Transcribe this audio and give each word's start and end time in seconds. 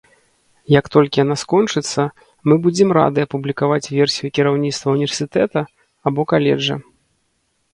Як 0.79 0.85
толькі 0.95 1.17
яна 1.23 1.35
скончыцца, 1.41 2.01
мы 2.51 2.57
будзем 2.63 2.89
рады 2.99 3.19
апублікаваць 3.27 3.91
версію 3.99 4.33
кіраўніцтва 4.39 4.87
універсітэта 4.97 5.59
або 6.09 6.21
каледжа. 6.33 6.75